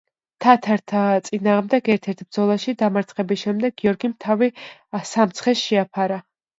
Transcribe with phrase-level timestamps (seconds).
[0.43, 4.53] თათართა წინააღმდეგ ერთ-ერთ ბრძოლაში დამარცხების შემდეგ გიორგიმ თავი
[5.15, 6.25] სამცხეს შეაფარა.